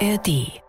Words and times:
ARD. 0.00 0.60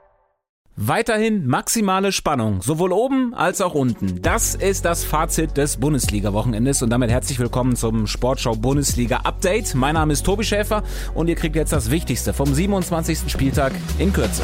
Weiterhin 0.77 1.47
maximale 1.47 2.11
Spannung, 2.11 2.61
sowohl 2.61 2.93
oben 2.93 3.33
als 3.33 3.61
auch 3.61 3.73
unten. 3.73 4.21
Das 4.21 4.53
ist 4.53 4.85
das 4.85 5.03
Fazit 5.03 5.57
des 5.57 5.77
Bundesliga-Wochenendes 5.77 6.83
und 6.83 6.91
damit 6.91 7.09
herzlich 7.09 7.39
willkommen 7.39 7.75
zum 7.75 8.05
Sportschau 8.05 8.55
Bundesliga 8.55 9.17
Update. 9.23 9.73
Mein 9.73 9.95
Name 9.95 10.13
ist 10.13 10.25
Tobi 10.25 10.43
Schäfer 10.43 10.83
und 11.15 11.27
ihr 11.27 11.35
kriegt 11.35 11.55
jetzt 11.55 11.73
das 11.73 11.89
Wichtigste 11.89 12.31
vom 12.31 12.53
27. 12.53 13.29
Spieltag 13.29 13.73
in 13.97 14.13
Kürze. 14.13 14.43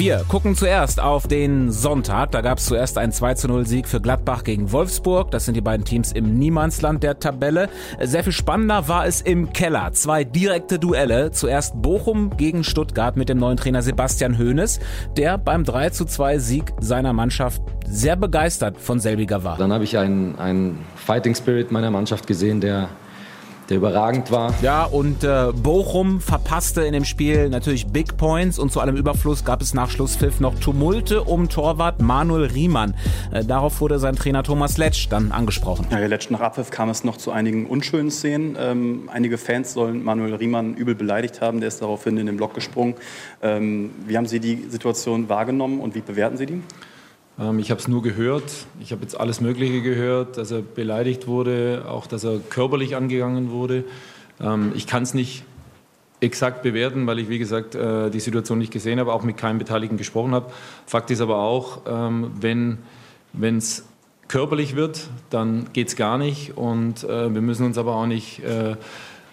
Wir 0.00 0.24
gucken 0.26 0.56
zuerst 0.56 0.98
auf 0.98 1.28
den 1.28 1.70
Sonntag. 1.70 2.30
Da 2.30 2.40
gab 2.40 2.56
es 2.56 2.64
zuerst 2.64 2.96
einen 2.96 3.12
2 3.12 3.34
zu 3.34 3.48
0 3.48 3.66
Sieg 3.66 3.86
für 3.86 4.00
Gladbach 4.00 4.44
gegen 4.44 4.72
Wolfsburg. 4.72 5.30
Das 5.30 5.44
sind 5.44 5.58
die 5.58 5.60
beiden 5.60 5.84
Teams 5.84 6.12
im 6.12 6.38
Niemandsland 6.38 7.02
der 7.02 7.18
Tabelle. 7.18 7.68
Sehr 8.00 8.24
viel 8.24 8.32
spannender 8.32 8.88
war 8.88 9.04
es 9.04 9.20
im 9.20 9.52
Keller. 9.52 9.92
Zwei 9.92 10.24
direkte 10.24 10.78
Duelle. 10.78 11.32
Zuerst 11.32 11.82
Bochum 11.82 12.34
gegen 12.38 12.64
Stuttgart 12.64 13.18
mit 13.18 13.28
dem 13.28 13.36
neuen 13.36 13.58
Trainer 13.58 13.82
Sebastian 13.82 14.38
Hoeneß, 14.38 14.80
der 15.18 15.36
beim 15.36 15.64
3 15.64 15.90
zu 15.90 16.06
2 16.06 16.38
Sieg 16.38 16.72
seiner 16.80 17.12
Mannschaft 17.12 17.60
sehr 17.86 18.16
begeistert 18.16 18.78
von 18.78 19.00
selbiger 19.00 19.44
war. 19.44 19.58
Dann 19.58 19.70
habe 19.70 19.84
ich 19.84 19.98
einen, 19.98 20.38
einen 20.38 20.78
Fighting 20.96 21.34
Spirit 21.34 21.72
meiner 21.72 21.90
Mannschaft 21.90 22.26
gesehen, 22.26 22.62
der 22.62 22.88
der 23.70 23.76
überragend 23.76 24.30
war. 24.32 24.52
Ja, 24.62 24.84
und 24.84 25.22
äh, 25.22 25.52
Bochum 25.54 26.20
verpasste 26.20 26.82
in 26.82 26.92
dem 26.92 27.04
Spiel 27.04 27.48
natürlich 27.48 27.86
Big 27.86 28.16
Points 28.16 28.58
und 28.58 28.72
zu 28.72 28.80
allem 28.80 28.96
Überfluss 28.96 29.44
gab 29.44 29.62
es 29.62 29.74
nach 29.74 29.90
Schlusspfiff 29.90 30.40
noch 30.40 30.58
Tumulte 30.58 31.22
um 31.22 31.48
Torwart 31.48 32.02
Manuel 32.02 32.46
Riemann. 32.46 32.94
Äh, 33.30 33.44
darauf 33.44 33.80
wurde 33.80 34.00
sein 34.00 34.16
Trainer 34.16 34.42
Thomas 34.42 34.76
Letsch 34.76 35.08
dann 35.08 35.30
angesprochen. 35.30 35.86
Ja, 35.90 35.98
Letsch 35.98 36.30
nach 36.30 36.40
Abpfiff 36.40 36.70
kam 36.70 36.90
es 36.90 37.04
noch 37.04 37.16
zu 37.16 37.30
einigen 37.30 37.66
unschönen 37.66 38.10
Szenen. 38.10 38.56
Ähm, 38.58 39.08
einige 39.12 39.38
Fans 39.38 39.72
sollen 39.72 40.02
Manuel 40.02 40.34
Riemann 40.34 40.74
übel 40.74 40.96
beleidigt 40.96 41.40
haben. 41.40 41.60
Der 41.60 41.68
ist 41.68 41.80
daraufhin 41.80 42.18
in 42.18 42.26
den 42.26 42.36
Block 42.36 42.54
gesprungen. 42.54 42.94
Ähm, 43.40 43.90
wie 44.06 44.16
haben 44.16 44.26
Sie 44.26 44.40
die 44.40 44.66
Situation 44.68 45.28
wahrgenommen 45.28 45.80
und 45.80 45.94
wie 45.94 46.00
bewerten 46.00 46.36
Sie 46.36 46.46
die? 46.46 46.62
Ähm, 47.38 47.58
ich 47.58 47.70
habe 47.70 47.80
es 47.80 47.88
nur 47.88 48.02
gehört. 48.02 48.66
Ich 48.80 48.92
habe 48.92 49.02
jetzt 49.02 49.18
alles 49.18 49.40
Mögliche 49.40 49.82
gehört, 49.82 50.36
dass 50.36 50.50
er 50.50 50.62
beleidigt 50.62 51.26
wurde, 51.26 51.84
auch 51.88 52.06
dass 52.06 52.24
er 52.24 52.38
körperlich 52.38 52.96
angegangen 52.96 53.50
wurde. 53.50 53.84
Ähm, 54.40 54.72
ich 54.74 54.86
kann 54.86 55.02
es 55.02 55.14
nicht 55.14 55.44
exakt 56.20 56.62
bewerten, 56.62 57.06
weil 57.06 57.18
ich, 57.18 57.28
wie 57.28 57.38
gesagt, 57.38 57.74
äh, 57.74 58.10
die 58.10 58.20
Situation 58.20 58.58
nicht 58.58 58.72
gesehen 58.72 59.00
habe, 59.00 59.12
auch 59.12 59.22
mit 59.22 59.36
keinem 59.36 59.58
Beteiligten 59.58 59.96
gesprochen 59.96 60.32
habe. 60.32 60.52
Fakt 60.86 61.10
ist 61.10 61.20
aber 61.20 61.38
auch, 61.38 61.82
ähm, 61.86 62.32
wenn 63.32 63.56
es 63.56 63.86
körperlich 64.28 64.76
wird, 64.76 65.08
dann 65.30 65.72
geht 65.72 65.88
es 65.88 65.96
gar 65.96 66.18
nicht. 66.18 66.56
Und 66.56 67.04
äh, 67.04 67.32
wir 67.32 67.40
müssen 67.40 67.66
uns 67.66 67.78
aber 67.78 67.96
auch 67.96 68.06
nicht 68.06 68.40
äh, 68.44 68.76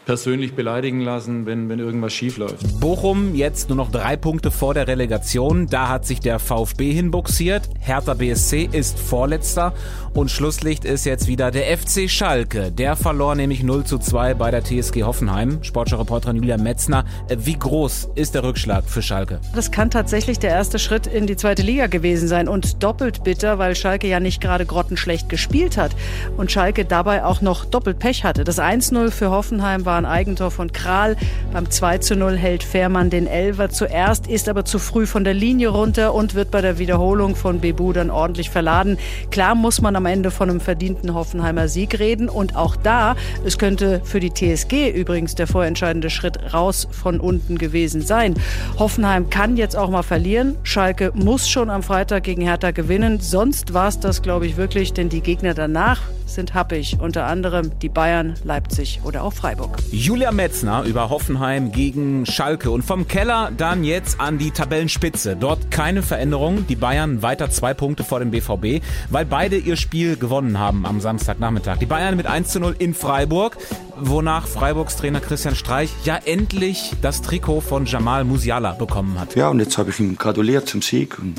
persönlich 0.08 0.54
beleidigen 0.54 1.02
lassen, 1.02 1.46
wenn, 1.46 1.68
wenn 1.68 1.80
irgendwas 1.80 2.14
schief 2.14 2.38
läuft. 2.38 2.80
Bochum 2.80 3.36
jetzt 3.36 3.68
nur 3.68 3.76
noch 3.76 3.92
drei 3.92 4.16
Punkte 4.16 4.52
vor 4.52 4.74
der 4.74 4.88
Relegation. 4.88 5.68
Da 5.68 5.90
hat 5.90 6.06
sich 6.06 6.22
der 6.22 6.40
VfB 6.40 6.94
hinbuxiert. 6.94 7.70
Hertha 7.82 8.14
BSC 8.14 8.70
ist 8.72 8.98
Vorletzter. 8.98 9.74
Und 10.14 10.32
Schlusslicht 10.32 10.86
ist 10.86 11.06
jetzt 11.06 11.28
wieder 11.28 11.52
der 11.52 11.78
FC 11.78 12.10
Schalke. 12.10 12.72
Der 12.72 12.96
verlor 12.96 13.36
nämlich 13.36 13.64
0 13.64 13.84
zu 13.84 14.00
2 14.00 14.34
bei 14.34 14.50
der 14.50 14.64
TSG 14.64 15.04
Hoffenheim. 15.04 15.62
Sportschau-Reporterin 15.62 16.38
Julia 16.38 16.58
Metzner. 16.58 17.04
Wie 17.30 17.60
groß 17.60 18.10
ist 18.16 18.34
der 18.34 18.44
Rückschlag 18.44 18.86
für 18.86 19.02
Schalke? 19.02 19.42
Das 19.54 19.72
kann 19.72 19.92
tatsächlich 19.92 20.40
der 20.40 20.52
erste 20.52 20.80
Schritt 20.80 21.06
in 21.06 21.28
die 21.28 21.36
zweite 21.36 21.64
Liga 21.64 21.88
gewesen 21.88 22.30
sein. 22.30 22.48
Und 22.48 22.82
doppelt 22.82 23.26
bitter, 23.26 23.60
weil 23.60 23.76
Schalke 23.76 24.08
ja 24.08 24.22
nicht 24.22 24.40
gerade 24.40 24.66
grottenschlecht 24.66 25.28
gespielt 25.28 25.76
hat. 25.76 25.92
Und 26.38 26.50
Schalke 26.50 26.86
dabei 26.86 27.26
auch 27.26 27.42
noch 27.42 27.66
doppelt 27.66 28.00
Pech 28.00 28.24
hatte. 28.24 28.46
Das 28.46 28.58
1-0 28.58 29.12
für 29.12 29.32
Hoffenheim 29.32 29.86
war 29.86 29.97
ein 29.98 30.06
Eigentor 30.06 30.52
von 30.52 30.72
Kral. 30.72 31.16
Beim 31.52 31.70
2 31.70 31.98
zu 32.00 32.16
0 32.16 32.38
hält 32.38 32.64
Fährmann 32.64 33.10
den 33.10 33.28
Elver 33.28 33.70
zuerst, 33.70 34.28
ist 34.28 34.50
aber 34.50 34.66
zu 34.66 34.80
früh 34.80 35.06
von 35.06 35.24
der 35.24 35.34
Linie 35.34 35.70
runter 35.70 36.14
und 36.14 36.36
wird 36.36 36.52
bei 36.52 36.62
der 36.62 36.78
Wiederholung 36.78 37.36
von 37.36 37.60
Bebu 37.60 37.94
dann 37.94 38.10
ordentlich 38.10 38.50
verladen. 38.50 38.98
Klar 39.32 39.56
muss 39.56 39.82
man 39.82 39.96
am 39.96 40.06
Ende 40.06 40.32
von 40.32 40.50
einem 40.50 40.60
verdienten 40.60 41.14
Hoffenheimer 41.14 41.68
Sieg 41.68 42.00
reden 42.00 42.30
und 42.30 42.56
auch 42.56 42.76
da, 42.76 43.16
es 43.46 43.58
könnte 43.58 44.02
für 44.04 44.20
die 44.20 44.34
TSG 44.34 44.90
übrigens 44.90 45.36
der 45.36 45.48
vorentscheidende 45.48 46.10
Schritt 46.10 46.54
raus 46.54 46.88
von 46.92 47.20
unten 47.20 47.58
gewesen 47.58 48.02
sein. 48.02 48.36
Hoffenheim 48.80 49.30
kann 49.30 49.58
jetzt 49.58 49.76
auch 49.76 49.90
mal 49.90 50.04
verlieren. 50.04 50.56
Schalke 50.64 51.12
muss 51.14 51.50
schon 51.50 51.70
am 51.70 51.84
Freitag 51.84 52.24
gegen 52.24 52.42
Hertha 52.42 52.72
gewinnen. 52.72 53.20
Sonst 53.20 53.74
war 53.74 53.88
es 53.88 54.00
das, 54.00 54.22
glaube 54.22 54.46
ich, 54.46 54.58
wirklich, 54.58 54.94
denn 54.94 55.10
die 55.10 55.22
Gegner 55.22 55.54
danach 55.54 56.02
sind 56.28 56.54
happig. 56.54 56.98
Unter 57.00 57.26
anderem 57.26 57.78
die 57.80 57.90
Bayern, 57.90 58.36
Leipzig 58.44 59.02
oder 59.04 59.24
auch 59.24 59.34
Freiburg. 59.34 59.80
Julia 59.92 60.32
Metzner 60.32 60.84
über 60.84 61.10
Hoffenheim 61.10 61.72
gegen 61.72 62.26
Schalke 62.26 62.70
und 62.70 62.84
vom 62.84 63.08
Keller 63.08 63.52
dann 63.56 63.84
jetzt 63.84 64.20
an 64.20 64.38
die 64.38 64.52
Tabellenspitze. 64.52 65.36
Dort 65.36 65.72
keine 65.72 66.04
Veränderung. 66.04 66.68
Die 66.68 66.76
Bayern 66.76 67.22
weiter 67.22 67.50
zwei 67.50 67.74
Punkte 67.74 68.04
vor 68.04 68.20
dem 68.20 68.32
BVB, 68.32 68.84
weil 69.10 69.26
beide 69.26 69.58
ihr 69.58 69.78
Spiel 69.78 70.18
gewonnen 70.18 70.60
haben 70.60 70.86
am 70.86 71.02
Samstagnachmittag. 71.02 71.78
Die 71.78 71.86
Bayern 71.86 72.16
mit 72.16 72.28
1 72.28 72.50
zu 72.50 72.60
0 72.60 72.76
in 72.80 72.94
Freiburg, 72.94 73.58
wonach 74.00 74.48
Freiburgs 74.48 74.98
Trainer 74.98 75.20
Christian 75.20 75.56
Streich 75.56 75.92
ja 76.04 76.18
endlich 76.24 76.94
das 77.02 77.22
Trikot 77.22 77.62
von 77.62 77.86
Jamal 77.86 78.24
Musiala 78.24 78.74
bekommen 78.74 79.20
hat. 79.20 79.36
Ja, 79.36 79.50
und 79.50 79.60
jetzt 79.60 79.78
habe 79.78 79.90
ich 79.90 80.00
ihm 80.00 80.18
gratuliert 80.18 80.68
zum 80.68 80.82
Sieg 80.82 81.18
und 81.20 81.36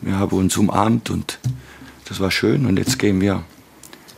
wir 0.00 0.18
haben 0.18 0.36
uns 0.36 0.56
umarmt 0.56 1.10
und 1.10 1.38
das 2.08 2.20
war 2.20 2.30
schön 2.30 2.66
und 2.66 2.78
jetzt 2.78 2.98
gehen 2.98 3.20
wir 3.20 3.42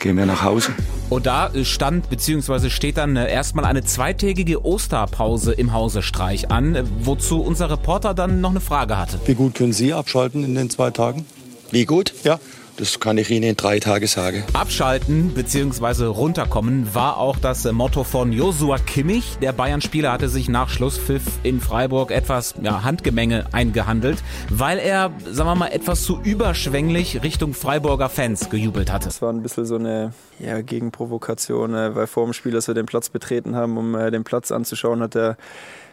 gehen 0.03 0.17
wir 0.17 0.27
nach 0.27 0.43
Hause. 0.43 0.73
Und 1.09 1.27
da 1.27 1.51
stand 1.65 2.11
bzw. 2.11 2.69
steht 2.69 2.99
dann 2.99 3.17
äh, 3.17 3.31
erstmal 3.33 3.65
eine 3.65 3.85
zweitägige 3.85 4.65
Osterpause 4.65 5.53
im 5.53 5.73
Hause 5.73 6.03
Streich 6.03 6.51
an, 6.51 6.75
äh, 6.75 6.85
wozu 7.01 7.41
unser 7.41 7.71
Reporter 7.71 8.12
dann 8.12 8.41
noch 8.41 8.51
eine 8.51 8.61
Frage 8.61 8.99
hatte. 8.99 9.21
Wie 9.25 9.35
gut 9.35 9.55
können 9.55 9.73
Sie 9.73 9.95
abschalten 9.95 10.45
in 10.45 10.55
den 10.55 10.69
zwei 10.69 10.91
Tagen? 10.91 11.25
Wie 11.71 11.87
gut? 11.87 12.12
Ja. 12.25 12.39
Das 12.82 12.98
kann 12.98 13.16
ich 13.16 13.31
Ihnen 13.31 13.44
in 13.44 13.56
drei 13.56 13.78
Tagen 13.78 14.09
sagen. 14.09 14.43
Abschalten 14.54 15.28
bzw. 15.34 16.06
runterkommen 16.06 16.93
war 16.97 17.16
auch 17.16 17.38
das 17.38 17.65
Motto 17.70 18.03
von 18.03 18.32
Josua 18.32 18.78
Kimmich. 18.78 19.38
Der 19.41 19.53
Bayern-Spieler 19.53 20.10
hatte 20.10 20.28
sich 20.28 20.48
nach 20.48 20.69
Schlusspfiff 20.69 21.22
in 21.44 21.60
Freiburg 21.60 22.10
etwas 22.10 22.56
ja, 22.60 22.82
Handgemenge 22.82 23.47
eingehandelt, 23.53 24.19
weil 24.50 24.81
er, 24.81 25.12
sagen 25.31 25.48
wir 25.48 25.54
mal, 25.54 25.69
etwas 25.69 26.03
zu 26.03 26.20
überschwänglich 26.25 27.22
Richtung 27.22 27.54
Freiburger 27.54 28.09
Fans 28.09 28.50
gejubelt 28.50 28.91
hatte. 28.91 29.04
Das 29.04 29.22
war 29.22 29.32
ein 29.32 29.44
bisschen 29.44 29.64
so 29.64 29.76
eine 29.76 30.12
ja, 30.41 30.60
Gegenprovokation, 30.60 31.76
äh, 31.76 31.94
weil 31.94 32.09
vor 32.09 32.25
dem 32.25 32.32
Spiel, 32.32 32.56
als 32.56 32.66
wir 32.66 32.75
den 32.75 32.87
Platz 32.87 33.10
betreten 33.10 33.54
haben, 33.54 33.78
um 33.78 33.94
äh, 33.94 34.10
den 34.10 34.25
Platz 34.25 34.50
anzuschauen, 34.50 35.03
hat 35.03 35.14
der 35.14 35.37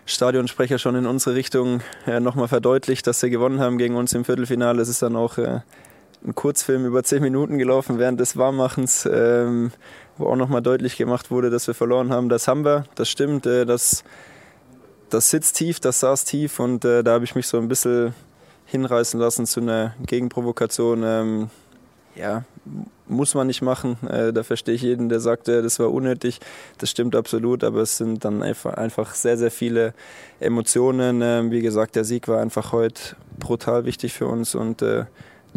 Stadionsprecher 0.08 0.80
schon 0.80 0.96
in 0.96 1.06
unsere 1.06 1.36
Richtung 1.36 1.82
äh, 2.08 2.20
nochmal 2.20 2.48
verdeutlicht, 2.48 3.06
dass 3.06 3.20
sie 3.20 3.30
gewonnen 3.30 3.60
haben 3.60 3.78
gegen 3.78 3.96
uns 3.96 4.12
im 4.14 4.26
Viertelfinale. 4.26 4.82
Es 4.82 4.90
ist 4.90 5.04
dann 5.04 5.16
auch 5.16 5.38
ein 6.26 6.36
Kurzfilm 6.36 6.86
über 6.86 7.04
zehn 7.04 7.22
Minuten 7.22 7.58
gelaufen 7.58 7.98
während 7.98 8.20
des 8.20 8.38
Warmmachens, 8.38 9.08
ähm, 9.12 9.72
wo 10.18 10.28
auch 10.28 10.36
nochmal 10.36 10.62
deutlich 10.62 10.98
gemacht 10.98 11.32
wurde, 11.32 11.50
dass 11.50 11.68
wir 11.68 11.74
verloren 11.74 12.12
haben. 12.12 12.30
Das 12.30 12.48
haben 12.48 12.66
wir, 12.66 12.86
das 12.96 13.10
stimmt, 13.10 13.46
äh, 13.46 13.66
das, 13.66 14.04
das 15.10 15.30
sitzt 15.30 15.56
tief, 15.56 15.80
das 15.80 16.02
saß 16.02 16.26
tief 16.26 16.60
und 16.60 16.84
äh, 16.86 17.04
da 17.04 17.14
habe 17.14 17.24
ich 17.24 17.36
mich 17.36 17.48
so 17.48 17.58
ein 17.58 17.68
bisschen 17.68 18.14
hinreißen 18.66 19.20
lassen 19.20 19.46
zu 19.46 19.62
einer 19.62 19.96
Gegenprovokation. 20.06 21.04
Ähm, 21.04 21.50
ja, 22.16 22.44
muss 23.08 23.34
man 23.34 23.48
nicht 23.48 23.62
machen. 23.62 23.98
Äh, 24.08 24.34
da 24.34 24.44
verstehe 24.44 24.76
ich 24.76 24.82
jeden, 24.82 25.10
der 25.10 25.20
sagt, 25.20 25.48
äh, 25.48 25.62
das 25.62 25.80
war 25.80 25.92
unnötig. 25.92 26.40
Das 26.78 26.90
stimmt 26.90 27.16
absolut, 27.16 27.64
aber 27.64 27.82
es 27.82 27.98
sind 27.98 28.26
dann 28.26 28.44
einfach, 28.44 28.74
einfach 28.76 29.16
sehr, 29.16 29.38
sehr 29.38 29.52
viele 29.52 29.94
Emotionen. 30.40 31.22
Ähm, 31.22 31.52
wie 31.52 31.62
gesagt, 31.62 31.96
der 31.96 32.04
Sieg 32.04 32.28
war 32.28 32.42
einfach 32.42 32.72
heute 32.72 33.16
brutal 33.40 33.86
wichtig 33.86 34.14
für 34.14 34.28
uns 34.28 34.54
und 34.54 34.82
äh, 34.82 35.06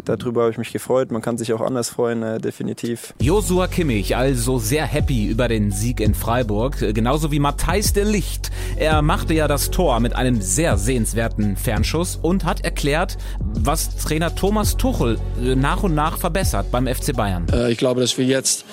Darüber 0.05 0.41
habe 0.41 0.51
ich 0.51 0.57
mich 0.57 0.73
gefreut. 0.73 1.11
Man 1.11 1.21
kann 1.21 1.37
sich 1.37 1.53
auch 1.53 1.61
anders 1.61 1.89
freuen, 1.89 2.23
äh, 2.23 2.39
definitiv. 2.39 3.13
Josua 3.19 3.67
Kimmich, 3.67 4.17
also 4.17 4.59
sehr 4.59 4.85
happy 4.85 5.27
über 5.27 5.47
den 5.47 5.71
Sieg 5.71 6.01
in 6.01 6.13
Freiburg. 6.13 6.81
Äh, 6.81 6.93
genauso 6.93 7.31
wie 7.31 7.39
Matthijs 7.39 7.93
de 7.93 8.03
Licht. 8.03 8.51
Er 8.75 9.01
machte 9.01 9.33
ja 9.33 9.47
das 9.47 9.71
Tor 9.71 9.99
mit 10.01 10.13
einem 10.15 10.41
sehr 10.41 10.77
sehenswerten 10.77 11.55
Fernschuss 11.55 12.19
und 12.21 12.43
hat 12.43 12.65
erklärt, 12.65 13.17
was 13.39 13.95
Trainer 13.95 14.35
Thomas 14.35 14.75
Tuchel 14.75 15.19
äh, 15.41 15.55
nach 15.55 15.83
und 15.83 15.95
nach 15.95 16.17
verbessert 16.17 16.69
beim 16.69 16.85
FC 16.85 17.15
Bayern. 17.15 17.47
Äh, 17.53 17.71
ich 17.71 17.77
glaube, 17.77 18.01
dass 18.01 18.17
wir 18.17 18.25
jetzt 18.25 18.65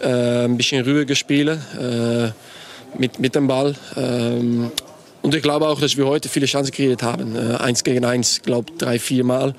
äh, 0.00 0.46
ein 0.46 0.56
bisschen 0.56 0.84
ruhiger 0.84 1.14
spielen 1.14 1.60
äh, 1.78 2.30
mit, 2.98 3.20
mit 3.20 3.36
dem 3.36 3.46
Ball. 3.46 3.76
Ähm, 3.96 4.72
und 5.22 5.34
ich 5.36 5.42
glaube 5.42 5.68
auch, 5.68 5.80
dass 5.80 5.96
wir 5.96 6.06
heute 6.06 6.28
viele 6.28 6.46
Chancen 6.46 6.72
kreiert 6.72 7.04
haben. 7.04 7.36
eins 7.36 7.84
gegen 7.84 8.04
eins, 8.04 8.42
glaube 8.42 8.72
drei, 8.76 8.98
vier 8.98 9.22
Mal. 9.22 9.54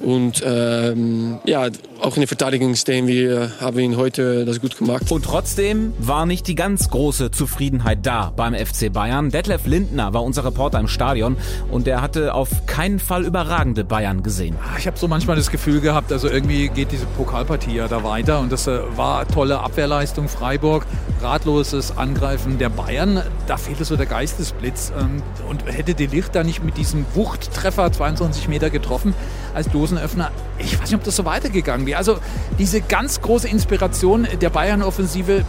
Und 0.00 0.42
ähm, 0.44 1.38
ja, 1.44 1.68
auch 2.00 2.16
in 2.16 2.20
der 2.20 2.28
Verteidigung 2.28 2.74
stehen 2.74 3.06
wir, 3.06 3.50
haben 3.60 3.76
wir 3.76 3.96
heute 3.96 4.44
das 4.44 4.60
gut 4.60 4.76
gemacht. 4.76 5.10
Und 5.10 5.24
trotzdem 5.24 5.94
war 5.98 6.26
nicht 6.26 6.46
die 6.46 6.54
ganz 6.54 6.90
große 6.90 7.30
Zufriedenheit 7.30 8.00
da 8.04 8.32
beim 8.36 8.54
FC 8.54 8.92
Bayern. 8.92 9.30
Detlef 9.30 9.66
Lindner 9.66 10.12
war 10.12 10.22
unser 10.22 10.44
Reporter 10.44 10.78
im 10.78 10.88
Stadion 10.88 11.36
und 11.70 11.86
der 11.86 12.02
hatte 12.02 12.34
auf 12.34 12.66
keinen 12.66 12.98
Fall 12.98 13.24
überragende 13.24 13.84
Bayern 13.84 14.22
gesehen. 14.22 14.56
Ah, 14.62 14.76
ich 14.78 14.86
habe 14.86 14.98
so 14.98 15.08
manchmal 15.08 15.36
das 15.36 15.50
Gefühl 15.50 15.80
gehabt, 15.80 16.12
also 16.12 16.28
irgendwie 16.28 16.68
geht 16.68 16.92
diese 16.92 17.06
Pokalpartie 17.06 17.76
ja 17.76 17.88
da 17.88 18.04
weiter 18.04 18.40
und 18.40 18.52
das 18.52 18.66
äh, 18.66 18.80
war 18.96 19.26
tolle 19.26 19.60
Abwehrleistung 19.60 20.28
Freiburg, 20.28 20.86
ratloses 21.22 21.96
Angreifen 21.96 22.58
der 22.58 22.68
Bayern. 22.68 23.22
Da 23.46 23.56
fehlte 23.56 23.84
so 23.84 23.96
der 23.96 24.06
Geistesblitz 24.06 24.92
ähm, 24.98 25.22
und 25.48 25.64
hätte 25.66 25.94
De 25.94 26.06
Licht 26.06 26.34
da 26.34 26.44
nicht 26.44 26.62
mit 26.62 26.76
diesem 26.76 27.06
Wuchttreffer 27.14 27.90
22 27.90 28.48
Meter 28.48 28.68
getroffen 28.70 29.14
als 29.54 29.70
Dosenöffner. 29.86 30.32
Ich 30.58 30.74
weiß 30.74 30.90
nicht, 30.90 30.96
ob 30.96 31.04
das 31.04 31.14
so 31.14 31.24
weitergegangen 31.24 31.86
wäre. 31.86 31.98
Also 31.98 32.18
diese 32.58 32.80
ganz 32.80 33.20
große 33.20 33.46
Inspiration 33.48 34.26
der 34.40 34.50
Bayern-Offensive, 34.50 35.44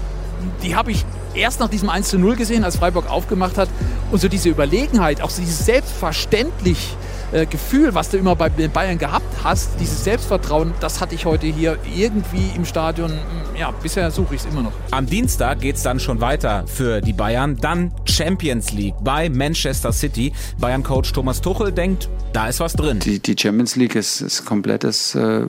die 0.61 0.75
habe 0.75 0.91
ich 0.91 1.05
erst 1.33 1.59
nach 1.59 1.69
diesem 1.69 1.89
1 1.89 2.09
zu 2.09 2.19
0 2.19 2.35
gesehen, 2.35 2.63
als 2.63 2.77
Freiburg 2.77 3.09
aufgemacht 3.09 3.57
hat. 3.57 3.69
Und 4.11 4.21
so 4.21 4.27
diese 4.27 4.49
Überlegenheit, 4.49 5.21
auch 5.21 5.31
so 5.31 5.41
dieses 5.41 5.65
selbstverständlich 5.65 6.95
äh, 7.31 7.45
Gefühl, 7.45 7.93
was 7.93 8.09
du 8.09 8.17
immer 8.17 8.35
bei 8.35 8.49
den 8.49 8.71
Bayern 8.71 8.97
gehabt 8.97 9.25
hast, 9.43 9.79
dieses 9.79 10.03
Selbstvertrauen, 10.03 10.73
das 10.79 11.01
hatte 11.01 11.15
ich 11.15 11.25
heute 11.25 11.47
hier 11.47 11.77
irgendwie 11.95 12.51
im 12.55 12.65
Stadion. 12.65 13.11
Mm, 13.11 13.57
ja, 13.57 13.71
bisher 13.71 14.09
suche 14.11 14.35
ich 14.35 14.41
es 14.41 14.47
immer 14.47 14.63
noch. 14.63 14.71
Am 14.91 15.05
Dienstag 15.05 15.59
geht 15.61 15.75
es 15.75 15.83
dann 15.83 15.99
schon 15.99 16.21
weiter 16.21 16.65
für 16.67 17.01
die 17.01 17.13
Bayern. 17.13 17.57
Dann 17.57 17.91
Champions 18.05 18.71
League 18.71 18.95
bei 19.01 19.29
Manchester 19.29 19.91
City. 19.91 20.33
Bayern-Coach 20.59 21.13
Thomas 21.13 21.41
Tuchel 21.41 21.71
denkt, 21.71 22.09
da 22.33 22.47
ist 22.47 22.59
was 22.59 22.73
drin. 22.73 22.99
Die, 22.99 23.19
die 23.19 23.35
Champions 23.37 23.75
League 23.75 23.95
ist, 23.95 24.21
ist 24.21 24.45
komplettes, 24.45 25.15
äh, 25.15 25.45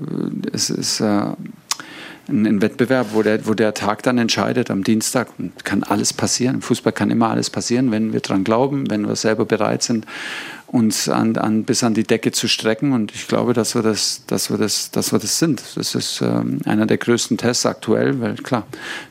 ist, 0.53 0.71
ist 0.71 1.01
äh, 1.01 1.33
ein, 2.29 2.47
ein, 2.47 2.63
Wettbewerb, 2.63 3.09
wo 3.13 3.23
der, 3.23 3.47
wo 3.47 3.55
der 3.55 3.75
Tag 3.75 4.03
dann 4.03 4.19
entscheidet 4.19 4.71
am 4.71 4.85
Dienstag. 4.85 5.29
Und 5.39 5.65
kann 5.65 5.83
alles 5.83 6.13
passieren. 6.13 6.57
Im 6.57 6.63
Fußball 6.63 6.93
kann 6.93 7.11
immer 7.11 7.31
alles 7.31 7.51
passieren, 7.51 7.91
wenn 7.91 8.13
wir 8.13 8.21
dran 8.21 8.45
glauben, 8.45 8.91
wenn 8.91 9.07
wir 9.07 9.17
selber 9.17 9.45
bereit 9.45 9.83
sind 9.83 10.07
uns 10.69 11.09
an, 11.09 11.37
an, 11.37 11.65
bis 11.65 11.83
an 11.83 11.95
die 11.95 12.05
Decke 12.05 12.31
zu 12.31 12.47
strecken. 12.47 12.93
Und 12.93 13.15
ich 13.15 13.27
glaube, 13.27 13.55
dass 13.55 13.75
wir 13.75 13.83
das, 13.83 14.23
dass 14.27 14.51
wir 14.51 14.59
das, 14.59 14.91
dass 14.91 15.13
wir 15.13 15.19
das 15.19 15.39
sind. 15.39 15.63
Das 15.75 15.95
ist 15.95 16.21
ähm, 16.21 16.61
einer 16.65 16.87
der 16.87 16.99
größten 16.99 17.39
Tests 17.39 17.65
aktuell, 17.67 18.21
weil 18.21 18.35
klar, 18.35 18.67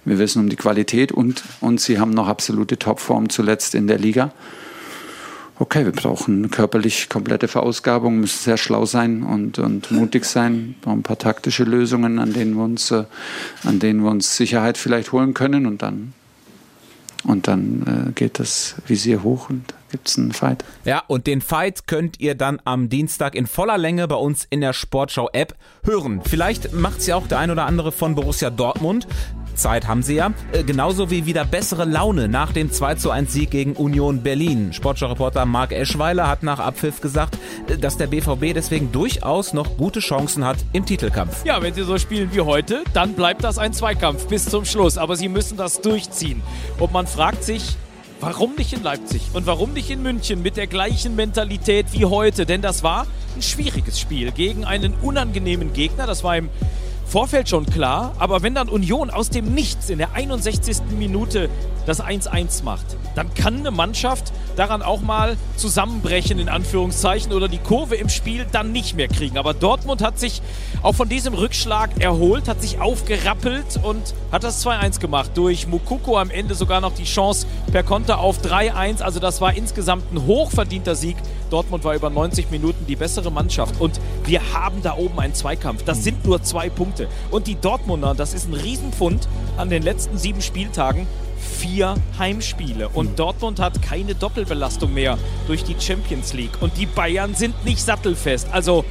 wir 0.05 0.19
wissen 0.19 0.39
um 0.43 0.49
die 0.49 0.55
Qualität 0.55 1.11
und, 1.11 1.43
und 1.59 1.81
sie 1.81 1.99
haben 1.99 2.11
noch 2.11 2.27
absolute 2.27 2.77
Topform 2.77 3.29
zuletzt 3.29 3.73
in 3.75 3.87
der 3.87 3.97
Liga. 3.97 4.31
Okay, 5.59 5.86
wir 5.86 5.92
brauchen 5.92 6.51
körperlich 6.51 7.09
komplette 7.09 7.48
Verausgabung, 7.48 8.19
müssen 8.19 8.44
sehr 8.44 8.57
schlau 8.57 8.86
sein 8.86 9.24
und, 9.24 9.57
und 9.57 9.89
mutig 9.92 10.25
sein, 10.25 10.75
brauchen 10.81 11.00
ein 11.00 11.04
paar 11.04 11.18
taktische 11.18 11.63
Lösungen, 11.63 12.19
an 12.19 12.33
denen 12.33 12.54
wir 12.56 12.63
uns, 12.63 12.92
äh, 12.92 13.06
an 13.63 13.80
denen 13.80 14.04
wir 14.04 14.12
uns 14.12 14.38
Sicherheit 14.38 14.77
vielleicht 14.77 15.12
holen 15.12 15.33
können 15.33 15.65
und 15.65 15.81
dann 15.81 16.13
und 17.24 17.48
dann 17.48 18.07
äh, 18.07 18.12
geht 18.13 18.39
das 18.39 18.75
Visier 18.86 19.24
hoch 19.24 19.50
und 19.50 19.74
gibt 19.92 20.07
es 20.07 20.18
einen 20.18 20.31
Fight. 20.31 20.63
Ja, 20.86 21.04
und 21.07 21.27
den 21.27 21.42
Fight 21.42 21.88
könnt 21.88 22.19
ihr 22.19 22.36
dann 22.36 22.62
am 22.63 22.89
Dienstag 22.89 23.36
in 23.36 23.48
voller 23.48 23.77
Länge 23.77 24.07
bei 24.07 24.15
uns 24.15 24.45
in 24.50 24.62
der 24.62 24.74
Sportschau-App 24.74 25.56
hören. 25.83 26.21
Vielleicht 26.24 26.74
macht 26.74 27.00
es 27.00 27.07
ja 27.07 27.15
auch 27.15 27.27
der 27.27 27.39
ein 27.39 27.51
oder 27.51 27.65
andere 27.65 27.92
von 27.92 28.15
Borussia 28.15 28.50
Dortmund. 28.50 29.07
Zeit 29.57 29.88
haben 29.88 30.04
sie 30.04 30.15
ja. 30.15 30.31
Äh, 30.51 30.63
genauso 30.63 31.09
wie 31.09 31.25
wieder 31.25 31.44
bessere 31.45 31.86
Laune 31.86 32.27
nach 32.27 32.54
dem 32.54 32.71
2 32.71 32.95
zu 32.95 33.12
1 33.12 33.33
Sieg 33.33 33.51
gegen 33.51 33.74
Union 33.74 34.24
Berlin. 34.24 34.71
Sportschau-Reporter 34.74 35.45
Marc 35.45 35.71
Eschweiler 35.71 36.27
hat 36.27 36.44
nach 36.44 36.59
Abpfiff 36.59 37.01
gesagt, 37.01 37.38
äh, 37.68 37.77
dass 37.77 37.98
der 37.98 38.07
BVB 38.07 38.54
deswegen 38.54 38.92
durchaus 38.92 39.54
noch 39.54 39.77
gute 39.77 40.00
Chancen 40.00 40.45
hat 40.45 40.57
im 40.74 40.86
Titelkampf. 40.86 41.44
Ja, 41.45 41.62
wenn 41.62 41.74
sie 41.74 41.83
so 41.83 41.98
spielen 41.98 42.30
wie 42.33 42.42
heute, 42.42 42.83
dann 42.94 43.13
bleibt 43.13 43.44
das 43.44 43.57
ein 43.57 43.74
Zweikampf 43.74 44.27
bis 44.27 44.45
zum 44.45 44.65
Schluss. 44.65 44.98
Aber 44.98 45.15
sie 45.15 45.27
müssen 45.27 45.57
das 45.57 45.81
durchziehen. 45.81 46.42
Und 46.80 46.94
man 46.94 47.07
fragt 47.07 47.44
sich, 47.44 47.77
Warum 48.19 48.56
nicht 48.56 48.74
in 48.74 48.81
Leipzig 48.81 49.21
und 49.33 49.45
warum 49.45 49.74
nicht 49.74 49.92
in 49.92 50.01
München 50.01 50.42
mit 50.42 50.57
der 50.57 50.65
gleichen 50.65 51.15
Mentalität 51.15 51.86
wie 51.92 52.06
heute? 52.06 52.48
Denn 52.48 52.63
das 52.63 52.81
war 52.81 53.06
ein 53.36 53.44
schwieriges 53.44 54.00
Spiel 54.00 54.31
gegen 54.31 54.65
einen 54.65 54.95
unangenehmen 54.95 55.71
Gegner. 55.71 56.07
Das 56.07 56.24
war 56.24 56.36
im 56.36 56.50
Vorfeld 57.07 57.48
schon 57.48 57.65
klar, 57.65 58.13
aber 58.19 58.42
wenn 58.44 58.54
dann 58.54 58.68
Union 58.68 59.09
aus 59.09 59.30
dem 59.30 59.54
Nichts 59.54 59.89
in 59.89 59.98
der 59.98 60.13
61. 60.13 60.80
Minute 60.98 61.50
das 61.86 62.04
1-1 62.04 62.65
macht, 62.65 62.86
dann 63.15 63.33
kann 63.33 63.59
eine 63.59 63.71
Mannschaft 63.71 64.33
daran 64.57 64.81
auch 64.81 65.00
mal 65.00 65.38
zusammenbrechen, 65.56 66.38
in 66.38 66.50
Anführungszeichen, 66.50 67.31
oder 67.31 67.48
die 67.48 67.59
Kurve 67.59 67.95
im 67.95 68.09
Spiel 68.09 68.45
dann 68.51 68.74
nicht 68.74 68.95
mehr 68.95 69.07
kriegen. 69.07 69.38
Aber 69.38 69.54
Dortmund 69.54 70.04
hat 70.04 70.19
sich 70.19 70.42
auch 70.83 70.95
von 70.95 71.07
diesem 71.07 71.33
Rückschlag 71.33 71.92
erholt, 72.01 72.50
hat 72.50 72.62
sich 72.62 72.81
aufgerappelt 72.81 73.80
und 73.81 74.13
hat 74.33 74.44
das 74.44 74.65
2-1 74.65 75.00
gemacht. 75.00 75.31
Durch 75.36 75.65
Mukoko 75.65 76.18
am 76.18 76.30
Ende 76.30 76.56
sogar 76.56 76.81
noch 76.81 76.94
die 76.94 77.06
Chance 77.06 77.48
per 77.71 77.83
Konter 77.83 78.19
auf 78.19 78.42
3-1. 78.42 79.01
Also 79.01 79.21
das 79.21 79.39
war 79.39 79.54
insgesamt 79.54 80.12
ein 80.12 80.25
hochverdienter 80.25 80.95
Sieg. 80.95 81.15
Dortmund 81.49 81.83
war 81.83 81.95
über 81.95 82.09
90 82.09 82.51
Minuten 82.51 82.85
die 82.85 82.95
bessere 82.95 83.31
Mannschaft. 83.31 83.79
Und 83.79 83.99
wir 84.25 84.53
haben 84.53 84.81
da 84.81 84.95
oben 84.95 85.19
einen 85.19 85.33
Zweikampf. 85.33 85.83
Das 85.83 86.03
sind 86.03 86.25
nur 86.25 86.44
zwei 86.44 86.69
Punkte. 86.69 87.07
Und 87.31 87.47
die 87.47 87.55
Dortmunder, 87.55 88.13
das 88.15 88.33
ist 88.33 88.47
ein 88.47 88.53
Riesenpfund 88.53 89.27
an 89.57 89.69
den 89.69 89.83
letzten 89.83 90.17
sieben 90.17 90.41
Spieltagen, 90.41 91.07
vier 91.38 91.95
Heimspiele. 92.19 92.89
Und 92.89 93.11
mhm. 93.11 93.15
Dortmund 93.15 93.59
hat 93.59 93.81
keine 93.81 94.15
Doppelbelastung 94.15 94.94
mehr 94.94 95.17
durch 95.47 95.63
die 95.63 95.75
Champions 95.79 96.33
League. 96.33 96.61
Und 96.61 96.77
die 96.77 96.85
Bayern 96.85 97.35
sind 97.35 97.65
nicht 97.65 97.81
sattelfest. 97.81 98.47
Also 98.51 98.85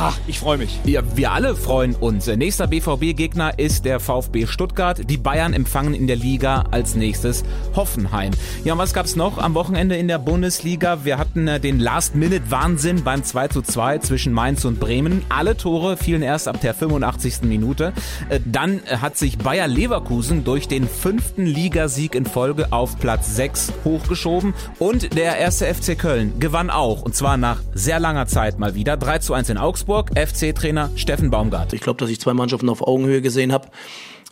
Ah, 0.00 0.12
ich 0.28 0.38
freue 0.38 0.58
mich. 0.58 0.78
Ja, 0.84 1.02
wir 1.16 1.32
alle 1.32 1.56
freuen 1.56 1.96
uns. 1.96 2.28
Nächster 2.28 2.68
BVB-Gegner 2.68 3.58
ist 3.58 3.84
der 3.84 3.98
VfB 3.98 4.46
Stuttgart. 4.46 5.00
Die 5.10 5.16
Bayern 5.16 5.54
empfangen 5.54 5.92
in 5.92 6.06
der 6.06 6.14
Liga 6.14 6.66
als 6.70 6.94
nächstes 6.94 7.42
Hoffenheim. 7.74 8.30
Ja, 8.62 8.74
und 8.74 8.78
was 8.78 8.94
gab's 8.94 9.16
noch 9.16 9.38
am 9.38 9.54
Wochenende 9.54 9.96
in 9.96 10.06
der 10.06 10.20
Bundesliga? 10.20 11.04
Wir 11.04 11.18
hatten 11.18 11.48
äh, 11.48 11.58
den 11.58 11.80
Last-Minute-Wahnsinn 11.80 13.02
beim 13.02 13.24
2 13.24 13.48
zu 13.48 13.60
2 13.60 13.98
zwischen 13.98 14.32
Mainz 14.32 14.64
und 14.64 14.78
Bremen. 14.78 15.22
Alle 15.30 15.56
Tore 15.56 15.96
fielen 15.96 16.22
erst 16.22 16.46
ab 16.46 16.60
der 16.60 16.74
85. 16.74 17.42
Minute. 17.42 17.92
Äh, 18.28 18.38
dann 18.44 18.80
äh, 18.84 18.98
hat 18.98 19.16
sich 19.16 19.38
Bayer 19.38 19.66
Leverkusen 19.66 20.44
durch 20.44 20.68
den 20.68 20.86
fünften 20.86 21.44
Ligasieg 21.44 22.14
in 22.14 22.24
Folge 22.24 22.72
auf 22.72 23.00
Platz 23.00 23.34
6 23.34 23.72
hochgeschoben. 23.84 24.54
Und 24.78 25.16
der 25.16 25.38
erste 25.38 25.66
FC 25.66 25.98
Köln 25.98 26.38
gewann 26.38 26.70
auch. 26.70 27.02
Und 27.02 27.16
zwar 27.16 27.36
nach 27.36 27.58
sehr 27.74 27.98
langer 27.98 28.26
Zeit 28.26 28.60
mal 28.60 28.76
wieder. 28.76 28.96
3 28.96 29.18
zu 29.18 29.34
1 29.34 29.47
in 29.50 29.58
Augsburg. 29.58 30.10
FC-Trainer 30.18 30.90
Steffen 30.96 31.30
Baumgart. 31.30 31.72
Ich 31.72 31.80
glaube, 31.80 31.98
dass 31.98 32.10
ich 32.10 32.20
zwei 32.20 32.34
Mannschaften 32.34 32.68
auf 32.68 32.86
Augenhöhe 32.86 33.22
gesehen 33.22 33.52
habe. 33.52 33.68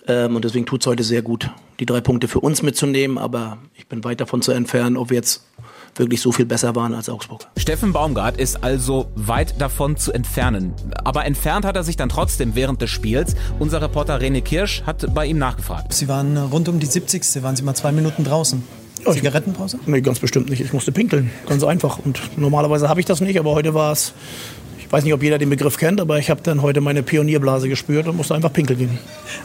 Ähm, 0.09 0.37
und 0.37 0.45
deswegen 0.45 0.67
tut 0.67 0.81
es 0.81 0.87
heute 0.87 1.03
sehr 1.03 1.23
gut, 1.23 1.51
die 1.81 1.87
drei 1.87 2.01
Punkte 2.01 2.29
für 2.29 2.41
uns 2.41 2.63
mitzunehmen. 2.63 3.19
Aber 3.19 3.59
ich 3.75 3.87
bin 3.87 4.05
weit 4.05 4.21
davon 4.21 4.43
zu 4.43 4.53
entfernen, 4.53 4.97
ob 4.97 5.11
wir 5.11 5.17
jetzt 5.17 5.43
wirklich 5.97 6.21
so 6.21 6.33
viel 6.33 6.45
besser 6.45 6.75
waren 6.77 6.95
als 6.95 7.09
Augsburg. 7.09 7.47
Steffen 7.57 7.93
Baumgart 7.93 8.37
ist 8.37 8.63
also 8.63 9.07
weit 9.15 9.61
davon 9.61 9.97
zu 9.97 10.13
entfernen. 10.13 10.75
Aber 11.05 11.25
entfernt 11.25 11.65
hat 11.65 11.77
er 11.77 11.85
sich 11.85 11.97
dann 11.97 12.09
trotzdem 12.09 12.55
während 12.55 12.83
des 12.83 12.91
Spiels. 12.91 13.35
Unser 13.59 13.81
Reporter 13.81 14.21
René 14.21 14.43
Kirsch 14.43 14.83
hat 14.85 15.15
bei 15.15 15.27
ihm 15.27 15.39
nachgefragt. 15.39 15.93
Sie 15.93 16.09
waren 16.09 16.37
rund 16.37 16.69
um 16.69 16.79
die 16.79 16.87
70. 16.87 17.43
Waren 17.43 17.57
Sie 17.57 17.63
mal 17.63 17.75
zwei 17.75 17.93
Minuten 17.93 18.25
draußen? 18.25 18.63
Zigarettenpause? 19.13 19.79
Nee, 19.87 20.01
ganz 20.01 20.19
bestimmt 20.19 20.51
nicht. 20.51 20.61
Ich 20.61 20.73
musste 20.73 20.93
pinkeln. 20.93 21.31
Ganz 21.49 21.63
einfach. 21.63 21.99
Und 21.99 22.21
normalerweise 22.37 22.89
habe 22.89 23.01
ich 23.01 23.07
das 23.07 23.21
nicht, 23.21 23.39
aber 23.39 23.53
heute 23.53 23.75
war 23.75 23.93
es 23.93 24.15
ich 24.87 24.93
weiß 24.93 25.03
nicht, 25.03 25.15
ob 25.15 25.23
jeder 25.23 25.39
den 25.39 25.51
Begriff 25.51 25.79
kennt, 25.79 26.01
aber 26.01 26.19
ich 26.21 26.31
habe 26.31 26.43
dann 26.45 26.63
heute 26.63 26.81
meine 26.81 27.03
Pionierblase 27.03 27.69
gespürt 27.69 28.07
und 28.07 28.17
musste 28.17 28.37
einfach 28.37 28.53
pinkeln 28.53 28.79
gehen. 28.79 28.99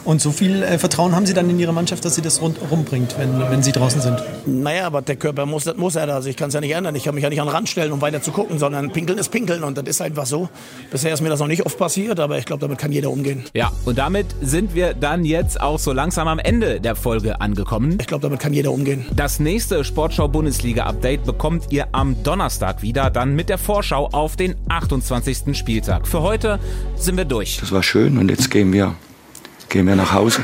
Und 0.04 0.20
so 0.20 0.30
viel 0.30 0.62
äh, 0.62 0.78
Vertrauen 0.78 1.16
haben 1.16 1.26
Sie 1.26 1.34
dann 1.34 1.50
in 1.50 1.58
Ihre 1.58 1.72
Mannschaft, 1.72 2.04
dass 2.04 2.14
sie 2.14 2.22
das 2.22 2.40
rund, 2.40 2.58
rumbringt, 2.70 3.16
wenn, 3.18 3.40
wenn 3.50 3.60
Sie 3.60 3.72
draußen 3.72 4.00
sind? 4.00 4.22
Naja, 4.46 4.86
aber 4.86 5.02
der 5.02 5.16
Körper 5.16 5.44
muss, 5.44 5.64
das 5.64 5.76
muss 5.76 5.96
er 5.96 6.06
da. 6.06 6.14
Also 6.14 6.28
ich 6.28 6.36
kann 6.36 6.48
es 6.48 6.54
ja 6.54 6.60
nicht 6.60 6.70
ändern. 6.70 6.94
Ich 6.94 7.02
kann 7.04 7.16
mich 7.16 7.24
ja 7.24 7.28
nicht 7.28 7.40
an 7.40 7.48
den 7.48 7.54
Rand 7.54 7.68
stellen, 7.68 7.90
um 7.90 8.00
weiter 8.00 8.22
zu 8.22 8.30
gucken, 8.30 8.60
sondern 8.60 8.92
pinkeln 8.92 9.18
ist 9.18 9.30
pinkeln 9.30 9.64
und 9.64 9.76
das 9.76 9.84
ist 9.86 10.00
einfach 10.00 10.26
so. 10.26 10.48
Bisher 10.92 11.12
ist 11.12 11.22
mir 11.22 11.28
das 11.28 11.40
noch 11.40 11.48
nicht 11.48 11.66
oft 11.66 11.76
passiert, 11.76 12.20
aber 12.20 12.38
ich 12.38 12.44
glaube, 12.44 12.60
damit 12.60 12.78
kann 12.78 12.92
jeder 12.92 13.10
umgehen. 13.10 13.42
Ja, 13.52 13.72
und 13.84 13.98
damit 13.98 14.26
sind 14.42 14.76
wir 14.76 14.94
dann 14.94 15.24
jetzt 15.24 15.60
auch 15.60 15.80
so 15.80 15.92
langsam 15.92 16.28
am 16.28 16.38
Ende 16.38 16.80
der 16.80 16.94
Folge 16.94 17.40
angekommen. 17.40 17.98
Ich 18.00 18.06
glaube, 18.06 18.22
damit 18.22 18.38
kann 18.38 18.52
jeder 18.52 18.70
umgehen. 18.70 19.06
Das 19.16 19.40
nächste 19.40 19.82
Sportschau 19.82 20.28
Bundesliga 20.28 20.84
Update 20.84 21.24
bekommt 21.24 21.72
ihr 21.72 21.88
am 21.90 22.22
Donnerstag 22.22 22.82
wieder, 22.82 23.10
dann 23.10 23.34
mit 23.34 23.48
der 23.48 23.58
Vorschau 23.58 24.08
auf 24.12 24.36
den 24.36 24.54
28. 24.68 25.31
20. 25.34 25.56
Spieltag. 25.56 26.06
Für 26.06 26.22
heute 26.22 26.58
sind 26.96 27.16
wir 27.16 27.24
durch. 27.24 27.58
Das 27.60 27.72
war 27.72 27.82
schön 27.82 28.18
und 28.18 28.30
jetzt 28.30 28.50
gehen 28.50 28.72
wir, 28.72 28.94
gehen 29.68 29.86
wir 29.86 29.96
nach 29.96 30.12
Hause. 30.12 30.42